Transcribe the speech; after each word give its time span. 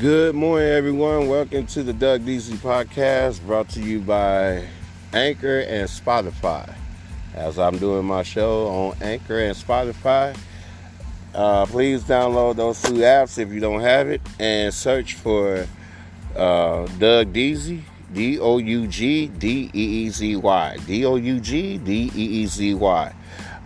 Good 0.00 0.36
morning, 0.36 0.68
everyone. 0.68 1.26
Welcome 1.26 1.66
to 1.66 1.82
the 1.82 1.92
Doug 1.92 2.20
Deezy 2.20 2.54
podcast 2.58 3.44
brought 3.44 3.68
to 3.70 3.80
you 3.80 3.98
by 3.98 4.64
Anchor 5.12 5.58
and 5.62 5.88
Spotify. 5.88 6.72
As 7.34 7.58
I'm 7.58 7.78
doing 7.78 8.04
my 8.04 8.22
show 8.22 8.68
on 8.68 8.96
Anchor 9.02 9.40
and 9.40 9.56
Spotify, 9.56 10.38
uh, 11.34 11.66
please 11.66 12.04
download 12.04 12.54
those 12.54 12.80
two 12.80 12.98
apps 12.98 13.38
if 13.38 13.52
you 13.52 13.58
don't 13.58 13.80
have 13.80 14.06
it 14.06 14.20
and 14.38 14.72
search 14.72 15.14
for 15.14 15.66
uh, 16.36 16.86
Doug 17.00 17.32
Deezy, 17.32 17.80
D 18.12 18.38
O 18.38 18.58
U 18.58 18.86
G 18.86 19.26
D 19.26 19.68
E 19.74 20.06
E 20.06 20.10
Z 20.10 20.36
Y. 20.36 20.76
D 20.86 21.04
O 21.06 21.16
U 21.16 21.40
G 21.40 21.76
D 21.76 22.12
E 22.14 22.24
E 22.42 22.46
Z 22.46 22.72
Y. 22.72 23.14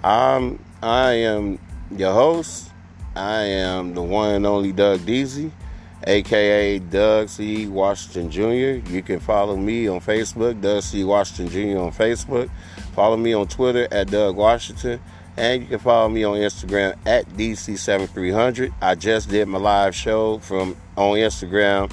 I'm, 0.02 0.64
I 0.82 1.12
am 1.12 1.58
your 1.94 2.14
host. 2.14 2.70
I 3.14 3.42
am 3.42 3.92
the 3.92 4.00
one 4.02 4.30
and 4.30 4.46
only 4.46 4.72
Doug 4.72 5.00
Deezy 5.00 5.50
aka 6.06 6.78
Doug 6.78 7.28
C. 7.28 7.66
Washington 7.66 8.30
Jr. 8.30 8.90
You 8.90 9.02
can 9.02 9.20
follow 9.20 9.56
me 9.56 9.88
on 9.88 10.00
Facebook, 10.00 10.60
Doug 10.60 10.82
C. 10.82 11.04
Washington 11.04 11.48
Jr. 11.48 11.78
on 11.78 11.92
Facebook. 11.92 12.50
Follow 12.94 13.16
me 13.16 13.32
on 13.32 13.46
Twitter 13.48 13.88
at 13.90 14.10
Doug 14.10 14.36
Washington. 14.36 15.00
And 15.36 15.62
you 15.62 15.68
can 15.68 15.78
follow 15.78 16.10
me 16.10 16.24
on 16.24 16.36
Instagram 16.36 16.94
at 17.06 17.26
DC7300. 17.30 18.74
I 18.82 18.94
just 18.94 19.30
did 19.30 19.48
my 19.48 19.58
live 19.58 19.94
show 19.94 20.38
from 20.38 20.76
on 20.96 21.16
Instagram 21.16 21.90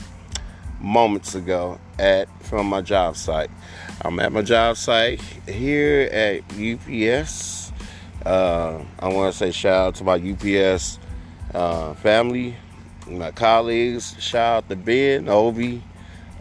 moments 0.81 1.35
ago 1.35 1.79
at 1.97 2.27
from 2.43 2.67
my 2.67 2.81
job 2.81 3.15
site. 3.15 3.49
I'm 4.01 4.19
at 4.19 4.31
my 4.31 4.41
job 4.41 4.77
site 4.77 5.21
here 5.47 6.09
at 6.11 6.43
UPS. 6.53 7.71
Uh, 8.25 8.83
I 8.99 9.07
want 9.07 9.31
to 9.31 9.37
say 9.37 9.51
shout 9.51 9.87
out 9.87 9.95
to 9.95 10.03
my 10.03 10.15
UPS 10.15 10.99
uh, 11.53 11.93
family, 11.95 12.55
my 13.17 13.31
colleagues. 13.31 14.15
Shout 14.19 14.57
out 14.57 14.69
to 14.69 14.75
Ben, 14.75 15.27
Obi, 15.27 15.83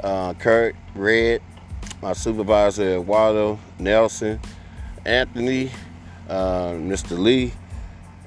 uh, 0.02 0.34
Kurt, 0.34 0.77
Red, 0.94 1.42
my 2.02 2.12
supervisor 2.12 2.98
Eduardo, 3.00 3.58
Nelson, 3.78 4.41
Anthony, 5.05 5.70
uh, 6.28 6.72
Mr. 6.72 7.19
Lee. 7.19 7.52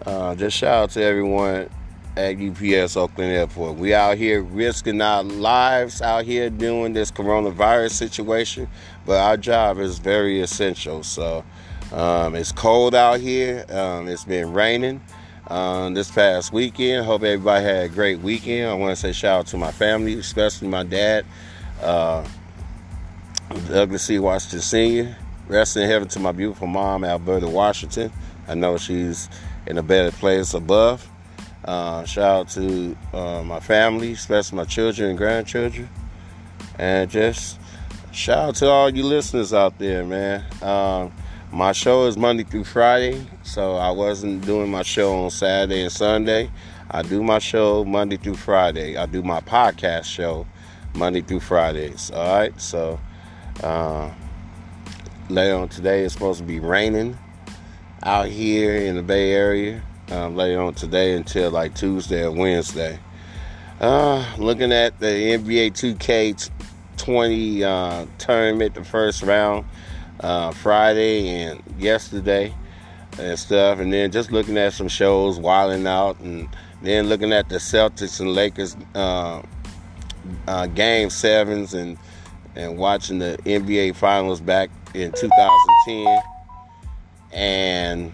Uh, 0.05 0.35
just 0.35 0.57
shout 0.57 0.83
out 0.83 0.89
to 0.91 1.03
everyone 1.03 1.69
at 2.17 2.35
UPS 2.37 2.97
Oakland 2.97 3.31
Airport. 3.31 3.77
We 3.77 3.93
out 3.93 4.17
here 4.17 4.41
risking 4.41 4.99
our 5.01 5.23
lives 5.23 6.01
out 6.01 6.25
here 6.25 6.49
doing 6.49 6.93
this 6.93 7.11
coronavirus 7.11 7.91
situation, 7.91 8.67
but 9.05 9.17
our 9.17 9.37
job 9.37 9.79
is 9.79 9.99
very 9.99 10.41
essential. 10.41 11.03
So 11.03 11.43
um, 11.91 12.35
it's 12.35 12.51
cold 12.51 12.95
out 12.95 13.19
here. 13.19 13.65
Um, 13.69 14.07
it's 14.07 14.25
been 14.25 14.51
raining 14.51 15.01
um, 15.47 15.93
this 15.93 16.11
past 16.11 16.53
weekend. 16.53 17.05
Hope 17.05 17.23
everybody 17.23 17.63
had 17.63 17.83
a 17.85 17.89
great 17.89 18.19
weekend. 18.19 18.69
I 18.69 18.73
want 18.73 18.91
to 18.91 18.95
say 18.95 19.11
shout 19.11 19.39
out 19.39 19.47
to 19.47 19.57
my 19.57 19.71
family, 19.71 20.13
especially 20.15 20.67
my 20.67 20.83
dad, 20.83 21.25
uh, 21.81 22.27
Douglas 23.67 24.03
C. 24.03 24.19
Washington 24.19 24.61
Sr. 24.61 25.17
Rest 25.47 25.75
in 25.75 25.87
heaven 25.87 26.07
to 26.09 26.19
my 26.19 26.31
beautiful 26.31 26.67
mom, 26.67 27.03
Alberta 27.03 27.47
Washington. 27.47 28.11
I 28.47 28.55
know 28.55 28.77
she's 28.77 29.29
in 29.67 29.77
a 29.77 29.83
better 29.83 30.11
place 30.11 30.53
above. 30.53 31.07
Uh, 31.65 32.05
shout 32.05 32.39
out 32.39 32.49
to 32.49 32.97
uh, 33.13 33.43
my 33.43 33.59
family, 33.59 34.13
especially 34.13 34.57
my 34.57 34.65
children 34.65 35.09
and 35.09 35.17
grandchildren. 35.17 35.89
And 36.79 37.09
just 37.09 37.59
shout 38.11 38.37
out 38.37 38.55
to 38.55 38.69
all 38.69 38.89
you 38.89 39.03
listeners 39.03 39.53
out 39.53 39.77
there, 39.77 40.03
man. 40.03 40.43
Um, 40.61 41.11
my 41.51 41.73
show 41.73 42.05
is 42.05 42.17
Monday 42.17 42.43
through 42.43 42.63
Friday, 42.63 43.27
so 43.43 43.75
I 43.75 43.91
wasn't 43.91 44.45
doing 44.45 44.71
my 44.71 44.83
show 44.83 45.13
on 45.23 45.29
Saturday 45.29 45.81
and 45.81 45.91
Sunday. 45.91 46.49
I 46.89 47.01
do 47.01 47.21
my 47.21 47.39
show 47.39 47.83
Monday 47.83 48.15
through 48.15 48.35
Friday. 48.35 48.95
I 48.95 49.05
do 49.05 49.21
my 49.21 49.41
podcast 49.41 50.05
show 50.05 50.47
Monday 50.93 51.19
through 51.19 51.41
Fridays. 51.41 52.09
All 52.11 52.39
right, 52.39 52.59
so 52.59 53.01
uh, 53.61 54.09
later 55.29 55.55
on 55.55 55.67
today 55.67 56.05
it's 56.05 56.13
supposed 56.13 56.39
to 56.39 56.45
be 56.45 56.59
raining 56.61 57.17
out 58.03 58.27
here 58.27 58.75
in 58.75 58.95
the 58.95 59.03
Bay 59.03 59.33
Area. 59.33 59.83
Um, 60.09 60.35
later 60.35 60.61
on 60.61 60.73
today 60.73 61.15
until 61.15 61.51
like 61.51 61.73
Tuesday 61.73 62.23
or 62.23 62.31
Wednesday. 62.31 62.97
Uh, 63.79 64.25
looking 64.37 64.71
at 64.71 64.99
the 64.99 65.05
NBA 65.05 65.71
2K20 65.71 67.61
uh, 67.61 68.05
tournament, 68.17 68.73
the 68.73 68.83
first 68.83 69.21
round 69.23 69.65
uh, 70.21 70.51
Friday 70.51 71.27
and 71.29 71.61
yesterday 71.77 72.53
and 73.19 73.37
stuff, 73.37 73.79
and 73.79 73.91
then 73.91 74.11
just 74.11 74.31
looking 74.31 74.57
at 74.57 74.73
some 74.73 74.87
shows, 74.87 75.39
wilding 75.39 75.85
out, 75.85 76.19
and 76.19 76.47
then 76.81 77.07
looking 77.07 77.33
at 77.33 77.49
the 77.49 77.55
Celtics 77.55 78.19
and 78.19 78.33
Lakers 78.33 78.75
uh, 78.95 79.41
uh, 80.47 80.67
game 80.67 81.09
sevens, 81.09 81.73
and 81.73 81.97
and 82.55 82.77
watching 82.77 83.19
the 83.19 83.37
NBA 83.45 83.95
Finals 83.95 84.41
back 84.41 84.69
in 84.93 85.11
2010, 85.11 86.19
and 87.33 88.11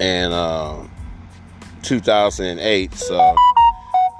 and 0.00 0.32
uh, 0.32 0.82
2008. 1.82 2.94
So, 2.94 3.36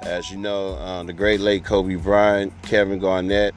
as 0.02 0.30
you 0.30 0.38
know, 0.38 0.74
uh, 0.74 1.02
the 1.02 1.12
great 1.12 1.40
late 1.40 1.64
Kobe 1.64 1.96
Bryant, 1.96 2.52
Kevin 2.62 2.98
Garnett 2.98 3.54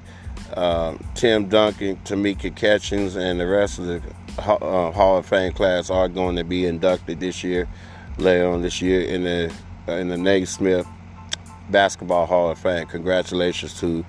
uh, 0.57 0.97
Tim 1.13 1.47
Duncan, 1.47 1.97
Tamika 1.97 2.53
Catchings, 2.55 3.15
and 3.15 3.39
the 3.39 3.45
rest 3.45 3.77
of 3.77 3.85
the 3.85 4.01
uh, 4.39 4.91
Hall 4.91 5.17
of 5.17 5.25
Fame 5.25 5.53
class 5.53 5.91
are 5.91 6.07
going 6.07 6.35
to 6.35 6.43
be 6.43 6.65
inducted 6.65 7.19
this 7.19 7.43
year, 7.43 7.67
later 8.17 8.47
on 8.47 8.63
this 8.63 8.81
year 8.81 9.01
in 9.01 9.23
the 9.23 9.53
uh, 9.87 9.91
in 9.93 10.09
the 10.09 10.17
Naismith 10.17 10.87
Basketball 11.69 12.25
Hall 12.25 12.49
of 12.49 12.57
Fame. 12.57 12.87
Congratulations 12.87 13.79
to 13.79 14.03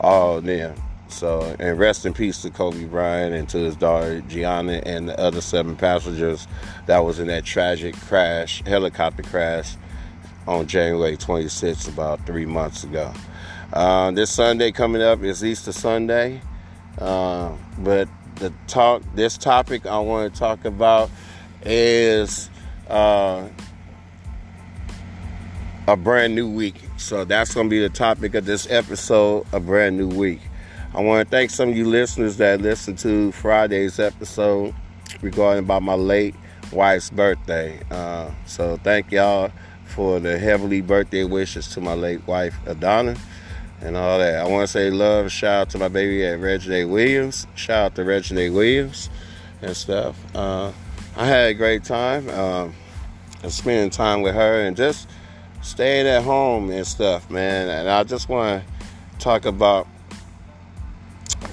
all 0.00 0.36
of 0.36 0.44
them. 0.44 0.76
So, 1.08 1.56
and 1.58 1.78
rest 1.78 2.04
in 2.04 2.12
peace 2.12 2.42
to 2.42 2.50
Kobe 2.50 2.84
Bryant 2.84 3.34
and 3.34 3.48
to 3.50 3.58
his 3.58 3.76
daughter 3.76 4.20
Gianna 4.22 4.82
and 4.84 5.08
the 5.08 5.18
other 5.18 5.40
seven 5.40 5.76
passengers 5.76 6.46
that 6.86 7.04
was 7.04 7.20
in 7.20 7.28
that 7.28 7.44
tragic 7.44 7.96
crash, 7.96 8.62
helicopter 8.64 9.22
crash 9.22 9.76
on 10.46 10.66
January 10.66 11.16
26th, 11.16 11.88
about 11.88 12.26
three 12.26 12.44
months 12.44 12.84
ago. 12.84 13.14
Uh, 13.76 14.10
this 14.10 14.30
Sunday 14.30 14.72
coming 14.72 15.02
up 15.02 15.22
is 15.22 15.44
Easter 15.44 15.70
Sunday, 15.70 16.40
uh, 16.98 17.52
but 17.80 18.08
the 18.36 18.50
talk, 18.66 19.02
this 19.14 19.36
topic 19.36 19.84
I 19.84 19.98
want 19.98 20.32
to 20.32 20.38
talk 20.38 20.64
about 20.64 21.10
is 21.62 22.48
uh, 22.88 23.46
a 25.86 25.94
brand 25.94 26.34
new 26.34 26.50
week. 26.50 26.76
So 26.96 27.26
that's 27.26 27.52
going 27.52 27.66
to 27.66 27.70
be 27.70 27.78
the 27.78 27.90
topic 27.90 28.34
of 28.34 28.46
this 28.46 28.66
episode, 28.70 29.46
a 29.52 29.60
brand 29.60 29.98
new 29.98 30.08
week. 30.08 30.40
I 30.94 31.02
want 31.02 31.28
to 31.28 31.30
thank 31.30 31.50
some 31.50 31.68
of 31.68 31.76
you 31.76 31.86
listeners 31.86 32.38
that 32.38 32.62
listened 32.62 32.96
to 33.00 33.30
Friday's 33.32 34.00
episode 34.00 34.74
regarding 35.20 35.64
about 35.64 35.82
my 35.82 35.96
late 35.96 36.34
wife's 36.72 37.10
birthday. 37.10 37.78
Uh, 37.90 38.30
so 38.46 38.78
thank 38.78 39.12
y'all 39.12 39.52
for 39.84 40.18
the 40.18 40.38
heavily 40.38 40.80
birthday 40.80 41.24
wishes 41.24 41.68
to 41.74 41.82
my 41.82 41.92
late 41.92 42.26
wife, 42.26 42.56
Adonna 42.64 43.18
and 43.86 43.96
all 43.96 44.18
that. 44.18 44.34
I 44.34 44.48
want 44.48 44.64
to 44.64 44.66
say 44.66 44.90
love, 44.90 45.30
shout 45.30 45.60
out 45.60 45.70
to 45.70 45.78
my 45.78 45.88
baby 45.88 46.26
at 46.26 46.40
Reginae 46.40 46.90
Williams. 46.90 47.46
Shout 47.54 47.84
out 47.84 47.94
to 47.94 48.02
Reginae 48.02 48.52
Williams 48.52 49.08
and 49.62 49.76
stuff. 49.76 50.16
Uh, 50.34 50.72
I 51.16 51.24
had 51.24 51.50
a 51.50 51.54
great 51.54 51.84
time 51.84 52.28
uh, 52.28 52.68
spending 53.48 53.90
time 53.90 54.22
with 54.22 54.34
her 54.34 54.62
and 54.62 54.76
just 54.76 55.08
staying 55.62 56.08
at 56.08 56.24
home 56.24 56.70
and 56.70 56.84
stuff, 56.84 57.30
man. 57.30 57.68
And 57.68 57.88
I 57.88 58.02
just 58.02 58.28
want 58.28 58.64
to 58.64 59.18
talk 59.20 59.46
about 59.46 59.86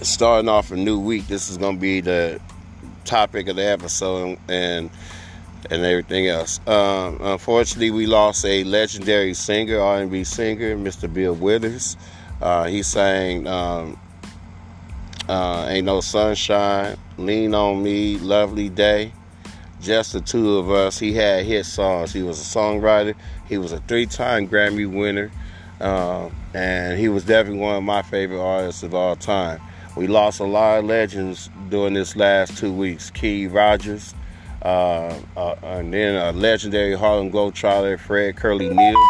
starting 0.01 0.50
off 0.50 0.71
a 0.71 0.75
new 0.75 1.00
week. 1.00 1.27
This 1.27 1.50
is 1.50 1.57
going 1.57 1.75
to 1.75 1.81
be 1.81 2.01
the 2.01 2.41
topic 3.06 3.47
of 3.47 3.57
the 3.57 3.65
episode 3.65 4.39
and 4.47 4.89
and 5.69 5.86
everything 5.86 6.27
else. 6.27 6.59
Um, 6.68 7.19
unfortunately, 7.21 7.91
we 7.91 8.06
lost 8.06 8.44
a 8.44 8.65
legendary 8.65 9.33
singer, 9.33 9.79
R&B 9.79 10.25
singer, 10.25 10.75
Mr. 10.75 11.12
Bill 11.12 11.33
Withers. 11.33 11.95
Uh, 12.44 12.66
he 12.66 12.84
sang 12.84 13.48
um, 13.48 13.98
uh, 15.30 15.66
"Ain't 15.69 15.86
No 15.86 16.01
Sunshine," 16.01 16.98
"Lean 17.18 17.56
on 17.56 17.81
Me," 17.81 18.18
"Lovely 18.18 18.68
Day." 18.68 19.13
Just 19.81 20.12
the 20.12 20.19
two 20.19 20.57
of 20.57 20.69
us. 20.69 21.00
He 21.00 21.13
had 21.13 21.45
hit 21.45 21.66
songs. 21.66 22.12
He 22.12 22.22
was 22.22 22.42
a 22.42 22.44
songwriter. 22.44 23.16
He 23.48 23.57
was 23.57 23.72
a 23.72 23.80
three-time 23.80 24.50
Grammy 24.50 24.92
winner, 24.92 25.31
uh, 25.80 26.30
and 26.54 27.00
he 27.00 27.07
was 27.07 27.24
definitely 27.24 27.62
one 27.62 27.78
of 27.78 27.84
my 27.84 28.01
favorite 28.01 28.42
artists 28.42 28.84
of 28.84 28.94
all 28.94 29.16
time. 29.16 29.62
We 29.96 30.07
lost 30.07 30.42
a 30.42 30.46
lot 30.46 30.80
of 30.80 30.86
legends 30.86 31.50
during 31.69 31.94
this 31.94 32.18
last 32.18 32.57
two 32.57 32.74
weeks. 32.74 33.10
Kenny 33.10 33.48
Rogers, 33.48 34.13
uh, 34.63 35.18
uh, 35.38 35.56
and 35.63 35.94
then 35.94 36.16
a 36.16 36.38
legendary 36.38 36.98
Harlem 36.98 37.31
Globetrotter, 37.31 37.98
Fred 37.98 38.36
Curly 38.36 38.69
Neal. 38.69 39.01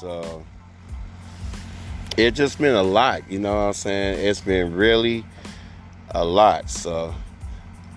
So 0.00 0.42
it 2.16 2.32
just 2.32 2.58
been 2.58 2.74
a 2.74 2.82
lot, 2.82 3.30
you 3.30 3.38
know 3.38 3.54
what 3.54 3.60
I'm 3.62 3.72
saying? 3.72 4.26
It's 4.26 4.40
been 4.40 4.74
really 4.74 5.24
a 6.10 6.24
lot. 6.24 6.70
So, 6.70 7.14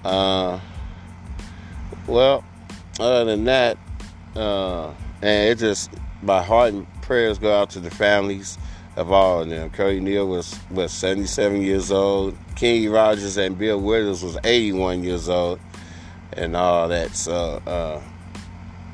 uh, 0.04 0.60
well, 2.08 2.44
other 3.00 3.26
than 3.26 3.46
that, 3.46 3.78
uh, 4.36 4.90
and 5.22 5.50
it 5.50 5.60
just 5.60 5.92
my 6.22 6.42
heart 6.42 6.74
and 6.74 7.02
prayers 7.02 7.38
go 7.38 7.54
out 7.60 7.70
to 7.72 7.80
the 7.80 7.92
families 7.92 8.58
of 8.96 9.12
all 9.12 9.42
of 9.42 9.50
them. 9.50 9.70
Curly 9.70 10.00
Neal 10.00 10.28
was 10.28 10.60
was 10.72 10.92
77 10.92 11.62
years 11.62 11.92
old. 11.92 12.36
Kenny 12.56 12.88
Rogers 12.88 13.38
and 13.38 13.58
Bill 13.58 13.80
Withers 13.80 14.24
was 14.24 14.38
81 14.44 15.04
years 15.04 15.30
old, 15.30 15.60
and 16.34 16.56
all 16.56 16.88
that. 16.88 17.16
So 17.16 17.62
uh, 17.68 18.02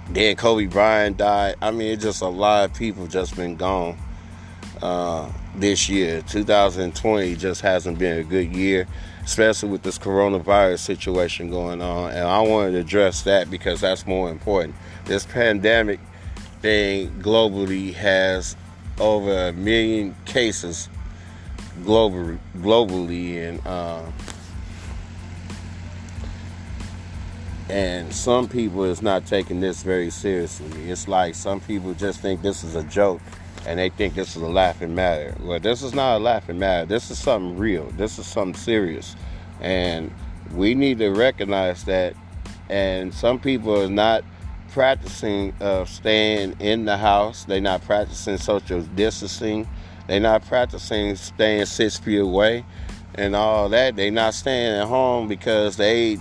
then 0.09 0.35
Kobe 0.35 0.65
Bryant 0.65 1.15
died. 1.15 1.55
I 1.61 1.71
mean, 1.71 1.93
it's 1.93 2.03
just 2.03 2.21
a 2.21 2.27
lot 2.27 2.65
of 2.65 2.75
people 2.75 3.07
just 3.07 3.37
been 3.37 3.55
gone 3.55 3.97
uh, 4.81 5.31
this 5.55 5.89
year. 5.89 6.21
2020 6.21 7.35
just 7.35 7.61
hasn't 7.61 7.99
been 7.99 8.19
a 8.19 8.23
good 8.23 8.53
year, 8.53 8.87
especially 9.23 9.69
with 9.69 9.83
this 9.83 9.97
coronavirus 9.97 10.79
situation 10.79 11.49
going 11.49 11.81
on. 11.81 12.11
And 12.11 12.27
I 12.27 12.41
wanted 12.41 12.71
to 12.73 12.79
address 12.79 13.23
that 13.23 13.49
because 13.49 13.81
that's 13.81 14.05
more 14.05 14.29
important. 14.29 14.75
This 15.05 15.25
pandemic 15.25 15.99
thing 16.61 17.09
globally 17.21 17.93
has 17.93 18.55
over 18.99 19.49
a 19.49 19.53
million 19.53 20.15
cases 20.25 20.89
globally, 21.81 22.39
globally, 22.57 23.47
and 23.47 23.61
uh, 23.65 24.03
and 27.69 28.13
some 28.13 28.47
people 28.47 28.83
is 28.83 29.01
not 29.01 29.25
taking 29.25 29.59
this 29.59 29.83
very 29.83 30.09
seriously. 30.09 30.89
It's 30.89 31.07
like 31.07 31.35
some 31.35 31.59
people 31.59 31.93
just 31.93 32.19
think 32.19 32.41
this 32.41 32.63
is 32.63 32.75
a 32.75 32.83
joke, 32.83 33.21
and 33.65 33.79
they 33.79 33.89
think 33.89 34.15
this 34.15 34.35
is 34.35 34.41
a 34.41 34.47
laughing 34.47 34.93
matter. 34.95 35.35
Well, 35.41 35.59
this 35.59 35.83
is 35.83 35.93
not 35.93 36.17
a 36.17 36.19
laughing 36.19 36.59
matter. 36.59 36.85
This 36.85 37.09
is 37.11 37.17
something 37.17 37.57
real. 37.57 37.85
This 37.91 38.19
is 38.19 38.25
something 38.25 38.59
serious, 38.59 39.15
and 39.61 40.13
we 40.53 40.75
need 40.75 40.99
to 40.99 41.09
recognize 41.09 41.83
that. 41.85 42.15
And 42.69 43.13
some 43.13 43.39
people 43.39 43.81
are 43.81 43.89
not 43.89 44.23
practicing 44.69 45.53
uh, 45.61 45.85
staying 45.85 46.55
in 46.59 46.85
the 46.85 46.97
house. 46.97 47.45
They're 47.45 47.61
not 47.61 47.83
practicing 47.83 48.37
social 48.37 48.81
distancing. 48.81 49.67
They're 50.07 50.19
not 50.19 50.45
practicing 50.45 51.15
staying 51.15 51.65
six 51.65 51.97
feet 51.97 52.19
away 52.19 52.65
and 53.15 53.35
all 53.35 53.69
that. 53.69 53.95
They're 53.95 54.11
not 54.11 54.33
staying 54.33 54.79
at 54.79 54.87
home 54.87 55.27
because 55.27 55.77
they 55.77 56.17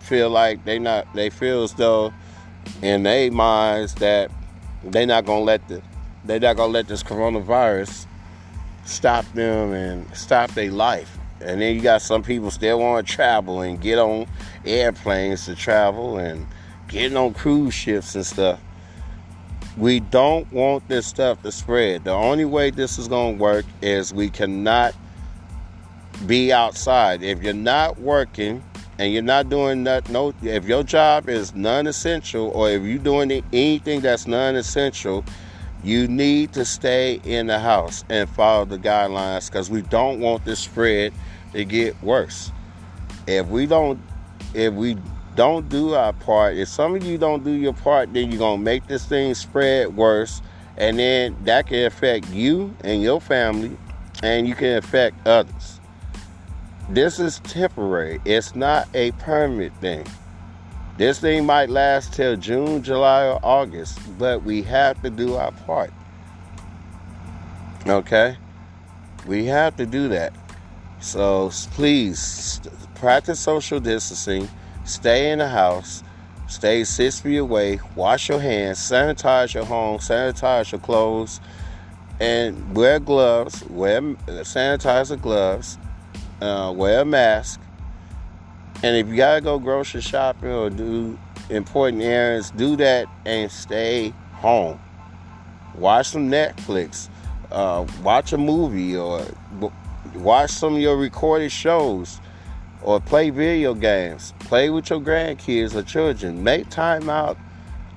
feel 0.00 0.30
like 0.30 0.64
they 0.64 0.78
not. 0.78 1.12
They 1.14 1.30
feel 1.30 1.64
as 1.64 1.74
though 1.74 2.12
in 2.82 3.02
their 3.02 3.30
minds 3.30 3.94
that 3.96 4.30
they're 4.84 5.06
not 5.06 5.24
gonna 5.24 5.44
let 5.44 5.66
the 5.68 5.82
they're 6.24 6.40
not 6.40 6.56
gonna 6.56 6.72
let 6.72 6.88
this 6.88 7.02
coronavirus 7.02 8.06
stop 8.84 9.24
them 9.32 9.72
and 9.72 10.16
stop 10.16 10.50
their 10.52 10.70
life. 10.70 11.18
And 11.40 11.60
then 11.60 11.76
you 11.76 11.82
got 11.82 12.02
some 12.02 12.22
people 12.22 12.50
still 12.50 12.80
want 12.80 13.06
to 13.06 13.12
travel 13.12 13.60
and 13.60 13.80
get 13.80 13.98
on 13.98 14.26
airplanes 14.64 15.44
to 15.44 15.54
travel 15.54 16.18
and 16.18 16.46
getting 16.88 17.16
on 17.16 17.34
cruise 17.34 17.74
ships 17.74 18.14
and 18.14 18.26
stuff. 18.26 18.60
We 19.76 20.00
don't 20.00 20.50
want 20.52 20.88
this 20.88 21.06
stuff 21.06 21.40
to 21.42 21.52
spread. 21.52 22.04
The 22.04 22.12
only 22.12 22.44
way 22.44 22.70
this 22.70 22.98
is 22.98 23.06
going 23.06 23.36
to 23.36 23.42
work 23.42 23.64
is 23.80 24.12
we 24.12 24.30
cannot 24.30 24.94
be 26.26 26.52
outside. 26.52 27.22
If 27.22 27.42
you're 27.42 27.52
not 27.52 28.00
working 28.00 28.64
and 28.98 29.12
you're 29.12 29.22
not 29.22 29.48
doing 29.48 29.84
that, 29.84 30.08
no, 30.08 30.34
if 30.42 30.64
your 30.64 30.82
job 30.82 31.28
is 31.28 31.54
non-essential 31.54 32.48
or 32.48 32.70
if 32.70 32.82
you're 32.82 32.98
doing 32.98 33.30
anything 33.52 34.00
that's 34.00 34.26
non-essential, 34.26 35.24
you 35.84 36.08
need 36.08 36.52
to 36.54 36.64
stay 36.64 37.20
in 37.24 37.46
the 37.46 37.58
house 37.58 38.04
and 38.08 38.28
follow 38.28 38.64
the 38.64 38.78
guidelines 38.78 39.50
because 39.50 39.70
we 39.70 39.82
don't 39.82 40.20
want 40.20 40.44
this 40.44 40.60
spread 40.60 41.12
to 41.52 41.64
get 41.64 42.00
worse. 42.02 42.50
If 43.26 43.46
we 43.46 43.66
don't, 43.66 44.00
if 44.54 44.74
we 44.74 44.96
don't 45.34 45.68
do 45.68 45.94
our 45.94 46.12
part, 46.12 46.56
if 46.56 46.68
some 46.68 46.94
of 46.96 47.04
you 47.04 47.16
don't 47.16 47.44
do 47.44 47.52
your 47.52 47.74
part, 47.74 48.12
then 48.12 48.30
you're 48.30 48.38
gonna 48.38 48.62
make 48.62 48.86
this 48.86 49.06
thing 49.06 49.34
spread 49.34 49.96
worse, 49.96 50.42
and 50.76 50.98
then 50.98 51.36
that 51.44 51.68
can 51.68 51.86
affect 51.86 52.28
you 52.30 52.74
and 52.82 53.02
your 53.02 53.20
family, 53.20 53.76
and 54.22 54.48
you 54.48 54.54
can 54.54 54.76
affect 54.78 55.26
others. 55.26 55.80
This 56.90 57.20
is 57.20 57.40
temporary. 57.40 58.20
It's 58.24 58.56
not 58.56 58.88
a 58.94 59.12
permanent 59.12 59.76
thing. 59.80 60.06
This 60.98 61.20
thing 61.20 61.46
might 61.46 61.70
last 61.70 62.12
till 62.12 62.36
June, 62.36 62.82
July, 62.82 63.26
or 63.26 63.40
August, 63.42 63.98
but 64.18 64.42
we 64.42 64.62
have 64.62 65.00
to 65.02 65.10
do 65.10 65.34
our 65.34 65.52
part. 65.52 65.92
Okay? 67.86 68.36
We 69.26 69.46
have 69.46 69.76
to 69.76 69.86
do 69.86 70.08
that. 70.08 70.34
So 71.00 71.50
please 71.72 72.60
practice 72.96 73.40
social 73.40 73.80
distancing 73.80 74.48
Stay 74.88 75.30
in 75.30 75.38
the 75.38 75.48
house. 75.48 76.02
Stay 76.46 76.82
six 76.82 77.20
feet 77.20 77.36
away. 77.36 77.78
Wash 77.94 78.30
your 78.30 78.40
hands. 78.40 78.78
Sanitize 78.78 79.52
your 79.52 79.66
home. 79.66 79.98
Sanitize 79.98 80.72
your 80.72 80.80
clothes. 80.80 81.42
And 82.20 82.74
wear 82.74 82.98
gloves. 82.98 83.62
Wear 83.68 84.00
sanitizer 84.00 85.20
gloves. 85.20 85.76
Uh, 86.40 86.72
wear 86.74 87.02
a 87.02 87.04
mask. 87.04 87.60
And 88.82 88.96
if 88.96 89.08
you 89.08 89.16
gotta 89.16 89.40
go 89.40 89.58
grocery 89.58 90.00
shopping 90.00 90.50
or 90.50 90.70
do 90.70 91.18
important 91.50 92.02
errands, 92.02 92.50
do 92.52 92.76
that 92.76 93.06
and 93.24 93.50
stay 93.50 94.10
home. 94.32 94.78
Watch 95.74 96.10
some 96.10 96.30
Netflix. 96.30 97.08
Uh, 97.50 97.86
watch 98.02 98.32
a 98.32 98.38
movie 98.38 98.96
or 98.96 99.24
watch 100.14 100.50
some 100.50 100.74
of 100.74 100.80
your 100.80 100.96
recorded 100.96 101.50
shows 101.50 102.20
or 102.82 103.00
play 103.00 103.30
video 103.30 103.74
games. 103.74 104.32
Play 104.40 104.70
with 104.70 104.90
your 104.90 105.00
grandkids 105.00 105.74
or 105.74 105.82
children. 105.82 106.44
Make 106.44 106.68
time 106.68 107.10
out 107.10 107.36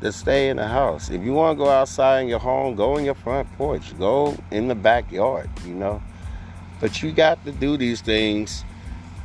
to 0.02 0.12
stay 0.12 0.50
in 0.50 0.58
the 0.58 0.68
house. 0.68 1.12
If 1.12 1.22
you 1.22 1.34
want 1.34 1.60
to 1.60 1.64
go 1.64 1.70
outside 1.70 2.22
in 2.22 2.28
your 2.28 2.40
home, 2.40 2.76
go 2.76 2.98
in 2.98 3.06
your 3.06 3.14
front 3.14 3.52
porch. 3.56 3.98
Go 4.00 4.36
in 4.50 4.68
the 4.68 4.76
backyard, 4.76 5.50
you 5.66 5.76
know. 5.76 6.02
But 6.80 7.04
you 7.04 7.12
got 7.12 7.44
to 7.46 7.52
do 7.52 7.78
these 7.78 8.02
things 8.02 8.64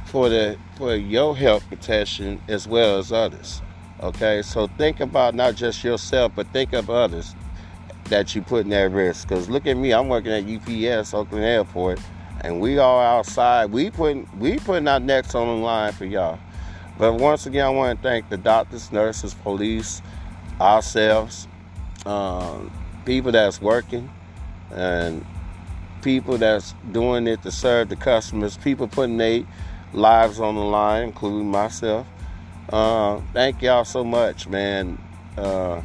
for 0.06 0.28
the 0.28 0.58
for 0.76 0.94
your 0.94 1.36
health 1.36 1.68
protection 1.68 2.40
as 2.48 2.66
well 2.66 2.98
as 2.98 3.12
others. 3.12 3.62
Okay, 4.00 4.42
so 4.42 4.66
think 4.78 5.00
about 5.00 5.34
not 5.34 5.54
just 5.54 5.82
yourself, 5.82 6.32
but 6.34 6.46
think 6.52 6.72
of 6.72 6.90
others 6.90 7.34
that 8.04 8.34
you 8.34 8.42
put 8.42 8.66
in 8.66 8.72
at 8.72 8.90
risk. 8.90 9.28
Because 9.28 9.48
look 9.48 9.66
at 9.66 9.76
me, 9.76 9.92
I'm 9.92 10.08
working 10.08 10.32
at 10.32 10.44
UPS 10.44 11.14
Oakland 11.14 11.44
Airport 11.44 11.98
and 12.40 12.60
we 12.60 12.78
all 12.78 13.00
outside. 13.00 13.72
We 13.72 13.90
putting 13.90 14.28
we 14.38 14.58
putting 14.58 14.88
our 14.88 15.00
necks 15.00 15.34
on 15.34 15.46
the 15.46 15.64
line 15.64 15.92
for 15.92 16.04
y'all. 16.04 16.38
But 16.98 17.14
once 17.14 17.46
again, 17.46 17.66
I 17.66 17.70
want 17.70 18.00
to 18.00 18.08
thank 18.08 18.28
the 18.28 18.36
doctors, 18.36 18.90
nurses, 18.90 19.34
police, 19.34 20.00
ourselves, 20.60 21.46
um, 22.06 22.70
people 23.04 23.32
that's 23.32 23.60
working, 23.60 24.10
and 24.70 25.24
people 26.00 26.38
that's 26.38 26.74
doing 26.92 27.26
it 27.26 27.42
to 27.42 27.50
serve 27.50 27.88
the 27.88 27.96
customers. 27.96 28.56
People 28.56 28.88
putting 28.88 29.18
their 29.18 29.44
lives 29.92 30.40
on 30.40 30.54
the 30.54 30.60
line, 30.60 31.04
including 31.04 31.50
myself. 31.50 32.06
Uh, 32.68 33.20
thank 33.32 33.62
y'all 33.62 33.84
so 33.84 34.04
much, 34.04 34.48
man. 34.48 34.98
Uh, 35.36 35.80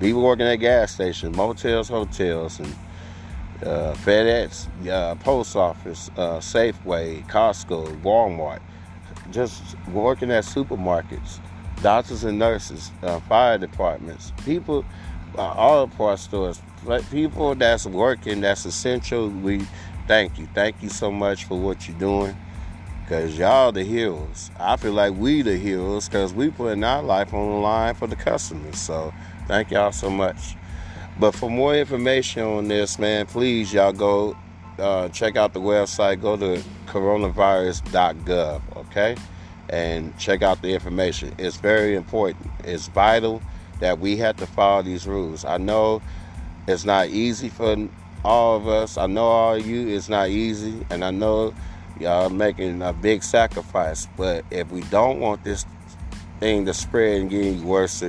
people 0.00 0.22
working 0.22 0.46
at 0.46 0.56
gas 0.56 0.92
stations, 0.92 1.36
motels, 1.36 1.88
hotels, 1.88 2.58
and 2.58 2.74
uh, 3.62 3.94
FedEx, 3.94 4.68
uh, 4.88 5.14
post 5.16 5.56
office, 5.56 6.10
uh, 6.16 6.38
Safeway, 6.38 7.26
Costco, 7.28 8.02
Walmart, 8.02 8.60
just 9.30 9.62
working 9.88 10.30
at 10.30 10.44
supermarkets, 10.44 11.38
doctors 11.82 12.24
and 12.24 12.38
nurses, 12.38 12.90
uh, 13.02 13.20
fire 13.20 13.56
departments, 13.58 14.32
people, 14.44 14.84
uh, 15.38 15.42
auto 15.42 15.86
parts 15.96 16.22
stores, 16.22 16.60
people 17.10 17.54
that's 17.54 17.86
working, 17.86 18.40
that's 18.40 18.64
essential. 18.64 19.28
We 19.28 19.66
thank 20.06 20.38
you. 20.38 20.48
Thank 20.54 20.82
you 20.82 20.88
so 20.88 21.10
much 21.10 21.44
for 21.44 21.58
what 21.58 21.88
you're 21.88 21.98
doing. 21.98 22.36
Cause 23.08 23.36
y'all 23.38 23.70
the 23.70 23.84
heroes. 23.84 24.50
I 24.58 24.78
feel 24.78 24.92
like 24.94 25.12
we 25.14 25.42
the 25.42 25.58
heroes 25.58 26.08
because 26.08 26.32
we 26.32 26.48
putting 26.50 26.82
our 26.84 27.02
life 27.02 27.34
on 27.34 27.50
the 27.50 27.56
line 27.56 27.94
for 27.94 28.06
the 28.06 28.16
customers. 28.16 28.78
So 28.78 29.12
thank 29.46 29.70
y'all 29.70 29.92
so 29.92 30.08
much. 30.08 30.56
But 31.20 31.32
for 31.32 31.50
more 31.50 31.76
information 31.76 32.42
on 32.42 32.68
this, 32.68 32.98
man, 32.98 33.26
please 33.26 33.74
y'all 33.74 33.92
go 33.92 34.34
uh, 34.78 35.10
check 35.10 35.36
out 35.36 35.52
the 35.52 35.60
website. 35.60 36.22
Go 36.22 36.38
to 36.38 36.62
coronavirus.gov, 36.86 38.62
okay? 38.76 39.16
And 39.68 40.16
check 40.18 40.40
out 40.40 40.62
the 40.62 40.72
information. 40.72 41.34
It's 41.36 41.56
very 41.56 41.96
important. 41.96 42.50
It's 42.64 42.88
vital 42.88 43.42
that 43.80 43.98
we 43.98 44.16
have 44.16 44.36
to 44.38 44.46
follow 44.46 44.82
these 44.82 45.06
rules. 45.06 45.44
I 45.44 45.58
know 45.58 46.00
it's 46.66 46.86
not 46.86 47.08
easy 47.08 47.50
for 47.50 47.76
all 48.24 48.56
of 48.56 48.66
us. 48.66 48.96
I 48.96 49.06
know 49.06 49.26
all 49.26 49.54
of 49.56 49.66
you 49.66 49.88
it's 49.88 50.08
not 50.08 50.30
easy, 50.30 50.86
and 50.88 51.04
I 51.04 51.10
know 51.10 51.54
y'all 52.00 52.30
making 52.30 52.82
a 52.82 52.92
big 52.92 53.22
sacrifice. 53.22 54.08
But 54.16 54.44
if 54.50 54.68
we 54.70 54.80
don't 54.82 55.20
want 55.20 55.44
this 55.44 55.64
thing 56.40 56.66
to 56.66 56.74
spread 56.74 57.20
and 57.22 57.30
get 57.30 57.60
worse, 57.60 58.02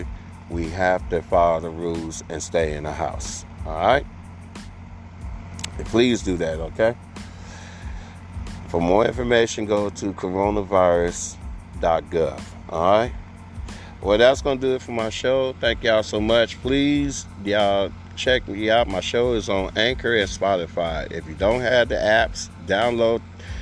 we 0.50 0.70
have 0.70 1.08
to 1.10 1.22
follow 1.22 1.60
the 1.62 1.70
rules 1.70 2.24
and 2.30 2.42
stay 2.42 2.74
in 2.74 2.84
the 2.84 2.92
house. 2.92 3.46
All 3.66 3.74
right? 3.74 4.06
Please 5.86 6.24
do 6.24 6.38
that, 6.38 6.60
okay? 6.60 6.96
For 8.68 8.82
more 8.82 9.06
information, 9.06 9.66
go 9.66 9.90
to 9.90 10.14
coronavirus.gov. 10.14 12.42
All 12.70 12.92
right? 12.92 13.12
Well, 14.02 14.18
that's 14.18 14.42
going 14.42 14.60
to 14.60 14.68
do 14.68 14.76
it 14.76 14.82
for 14.82 14.92
my 14.92 15.10
show. 15.10 15.54
Thank 15.54 15.84
y'all 15.84 16.04
so 16.04 16.22
much. 16.22 16.62
Please, 16.62 17.26
y'all 17.44 17.92
check 18.16 18.48
me 18.48 18.70
out. 18.70 18.88
My 18.88 19.00
show 19.00 19.34
is 19.34 19.50
on 19.50 19.76
Anchor 19.78 20.16
and 20.16 20.30
Spotify. 20.30 21.12
If 21.12 21.28
you 21.28 21.34
don't 21.36 21.62
have 21.62 21.90
the 21.90 21.96
apps, 21.96 22.50
download 22.68 23.22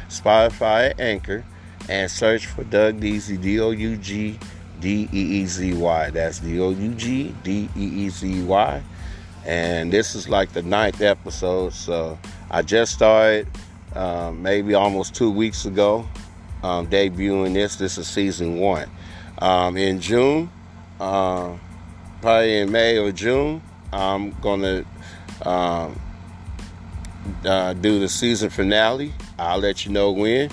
Spotify 0.10 0.93
Anchor 1.00 1.43
and 1.89 2.10
search 2.10 2.45
for 2.48 2.63
Doug 2.63 3.00
Deezy, 3.00 3.41
D 3.41 3.60
O 3.60 3.72
U 3.72 3.98
G 3.98 4.39
D 4.79 5.10
E 5.12 5.22
E 5.41 5.45
Z 5.45 5.74
Y. 5.74 6.10
That's 6.12 6.39
D 6.39 6.60
O 6.60 6.69
U 6.72 6.93
G 6.93 7.36
D 7.43 7.69
E 7.75 8.05
E 8.05 8.10
Z 8.10 8.43
Y. 8.43 8.83
And 9.45 9.91
this 9.91 10.15
is 10.15 10.29
like 10.29 10.53
the 10.53 10.62
ninth 10.62 11.01
episode, 11.01 11.74
so 11.74 12.17
I 12.50 12.62
just 12.62 12.93
started 12.93 13.48
um, 13.93 14.41
maybe 14.41 14.74
almost 14.74 15.15
two 15.15 15.29
weeks 15.29 15.65
ago 15.65 16.07
um, 16.63 16.88
debuting 16.88 17.53
this. 17.53 17.75
This 17.75 17.98
is 17.98 18.07
season 18.07 18.57
one. 18.57 18.89
Um, 19.39 19.75
in 19.75 20.00
June, 20.00 20.50
uh, 21.00 21.55
probably 22.22 22.60
in 22.60 22.72
May 22.72 22.98
or 22.98 23.12
June, 23.12 23.62
I'm 23.91 24.31
gonna 24.39 24.86
um, 25.45 26.00
uh, 27.46 27.74
do 27.74 28.00
the 28.00 28.10
season 28.10 28.50
finale. 28.50 29.13
I'll 29.38 29.60
let 29.60 29.86
you 29.86 29.92
know 29.92 30.12
when, 30.12 30.50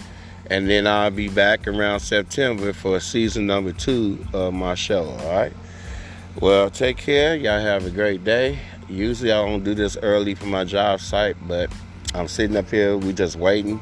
and 0.47 0.69
then 0.69 0.87
I'll 0.87 1.11
be 1.11 1.29
back 1.29 1.67
around 1.67 2.01
September 2.01 2.73
for 2.73 2.99
season 3.01 3.47
number 3.47 3.73
two 3.73 4.25
of 4.33 4.55
my 4.55 4.75
show. 4.75 5.05
All 5.05 5.33
right. 5.33 5.53
Well, 6.41 6.71
take 6.71 6.97
care. 6.97 7.37
Y'all 7.37 7.61
have 7.61 7.85
a 7.85 7.91
great 7.91 8.25
day. 8.25 8.59
Usually 8.89 9.33
I 9.33 9.45
don't 9.45 9.65
do 9.65 9.75
this 9.75 9.97
early 10.03 10.35
for 10.35 10.47
my 10.47 10.65
job 10.65 11.01
site, 11.01 11.37
but 11.47 11.73
I'm 12.15 12.29
sitting 12.29 12.57
up 12.57 12.71
here. 12.71 12.97
We 12.97 13.13
just 13.13 13.37
waiting 13.37 13.81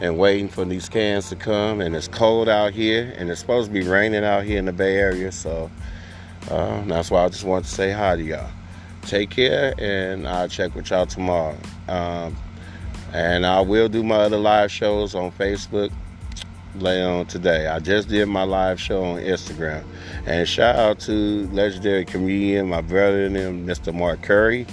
and 0.00 0.16
waiting 0.16 0.48
for 0.48 0.64
these 0.64 0.88
cans 0.88 1.28
to 1.30 1.36
come. 1.36 1.80
And 1.80 1.96
it's 1.96 2.08
cold 2.08 2.48
out 2.48 2.72
here, 2.72 3.12
and 3.16 3.30
it's 3.30 3.40
supposed 3.40 3.68
to 3.68 3.72
be 3.72 3.86
raining 3.86 4.24
out 4.24 4.44
here 4.44 4.58
in 4.58 4.66
the 4.66 4.72
Bay 4.72 4.96
Area. 4.96 5.32
So 5.32 5.70
uh, 6.50 6.82
that's 6.84 7.10
why 7.10 7.24
I 7.24 7.28
just 7.28 7.44
want 7.44 7.64
to 7.64 7.70
say 7.70 7.90
hi 7.90 8.16
to 8.16 8.22
y'all. 8.22 8.50
Take 9.08 9.30
care, 9.30 9.72
and 9.78 10.28
I'll 10.28 10.48
check 10.48 10.74
with 10.74 10.90
y'all 10.90 11.06
tomorrow. 11.06 11.56
Um, 11.88 12.36
and 13.14 13.46
I 13.46 13.62
will 13.62 13.88
do 13.88 14.02
my 14.02 14.16
other 14.16 14.36
live 14.36 14.70
shows 14.70 15.14
on 15.14 15.32
Facebook 15.32 15.90
later 16.74 17.08
on 17.08 17.24
today. 17.24 17.68
I 17.68 17.78
just 17.78 18.08
did 18.08 18.26
my 18.26 18.42
live 18.42 18.78
show 18.78 19.02
on 19.02 19.22
Instagram. 19.22 19.82
And 20.26 20.46
shout 20.46 20.76
out 20.76 21.00
to 21.00 21.48
legendary 21.52 22.04
comedian, 22.04 22.68
my 22.68 22.82
brother 22.82 23.24
and 23.24 23.34
him, 23.34 23.66
Mr. 23.66 23.94
Mark 23.94 24.20
Curry. 24.20 24.66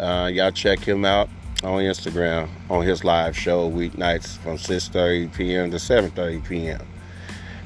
Uh, 0.00 0.28
y'all 0.34 0.50
check 0.50 0.80
him 0.80 1.04
out 1.04 1.28
on 1.62 1.82
Instagram 1.82 2.48
on 2.68 2.84
his 2.84 3.04
live 3.04 3.36
show 3.36 3.70
weeknights 3.70 4.36
from 4.38 4.56
6:30 4.56 5.32
p.m. 5.32 5.70
to 5.70 5.76
7:30 5.76 6.44
p.m. 6.44 6.84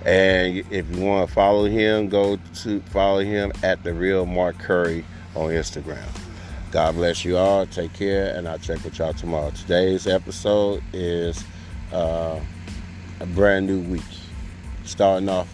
And 0.04 0.58
if 0.70 0.90
you 0.90 1.02
want 1.02 1.26
to 1.26 1.34
follow 1.34 1.64
him, 1.64 2.10
go 2.10 2.38
to 2.62 2.80
follow 2.90 3.20
him 3.20 3.52
at 3.62 3.82
the 3.84 3.94
real 3.94 4.26
Mark 4.26 4.58
Curry 4.58 5.02
on 5.40 5.50
Instagram. 5.50 6.06
God 6.70 6.94
bless 6.94 7.24
you 7.24 7.36
all. 7.36 7.66
Take 7.66 7.92
care, 7.94 8.36
and 8.36 8.46
I'll 8.46 8.58
check 8.58 8.84
with 8.84 8.98
y'all 8.98 9.14
tomorrow. 9.14 9.50
Today's 9.50 10.06
episode 10.06 10.82
is 10.92 11.42
uh, 11.92 12.38
a 13.20 13.26
brand 13.26 13.66
new 13.66 13.80
week. 13.80 14.02
Starting 14.84 15.28
off 15.28 15.52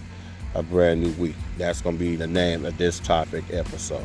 a 0.54 0.62
brand 0.62 1.02
new 1.02 1.12
week. 1.12 1.36
That's 1.56 1.80
going 1.80 1.96
to 1.96 1.98
be 1.98 2.16
the 2.16 2.26
name 2.26 2.64
of 2.64 2.76
this 2.78 2.98
topic 3.00 3.44
episode. 3.52 4.04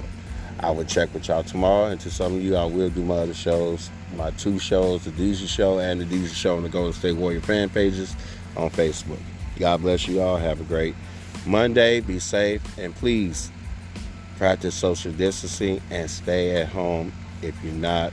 I 0.60 0.70
will 0.72 0.86
check 0.86 1.14
with 1.14 1.28
y'all 1.28 1.44
tomorrow. 1.44 1.88
And 1.88 2.00
to 2.02 2.12
some 2.12 2.36
of 2.36 2.44
you, 2.44 2.56
I 2.56 2.66
will 2.66 2.90
do 2.90 3.04
my 3.04 3.16
other 3.16 3.34
shows, 3.34 3.90
my 4.16 4.32
two 4.32 4.60
shows, 4.60 5.06
the 5.06 5.12
Deezy 5.12 5.48
Show 5.48 5.80
and 5.80 6.00
the 6.00 6.06
Deezy 6.06 6.36
Show 6.36 6.58
on 6.58 6.64
the 6.64 6.70
Golden 6.70 6.94
State 6.94 7.16
Warrior 7.18 7.42
fan 7.42 7.70
pages 7.70 8.16
on 8.56 8.70
Facebook. 8.70 9.20
God 9.58 9.82
bless 9.82 10.08
you 10.08 10.22
all. 10.22 10.38
Have 10.38 10.62
a 10.62 10.66
great 10.66 10.96
Monday. 11.46 12.00
Be 12.00 12.20
safe. 12.20 12.62
And 12.78 12.96
please 12.96 13.52
practice 14.42 14.74
social 14.74 15.12
distancing 15.12 15.80
and 15.92 16.10
stay 16.10 16.60
at 16.60 16.68
home 16.68 17.14
if 17.44 17.54
you're 17.64 17.72
not 17.76 18.12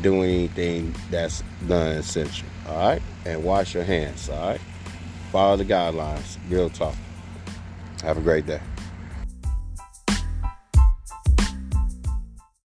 doing 0.00 0.30
anything 0.30 0.94
that's 1.10 1.42
non-essential. 1.60 2.48
All 2.66 2.78
right? 2.88 3.02
And 3.26 3.44
wash 3.44 3.74
your 3.74 3.84
hands. 3.84 4.30
All 4.30 4.48
right? 4.48 4.60
Follow 5.30 5.58
the 5.58 5.66
guidelines. 5.66 6.38
Real 6.48 6.70
talk. 6.70 6.94
Have 8.00 8.16
a 8.16 8.22
great 8.22 8.46
day. 8.46 8.62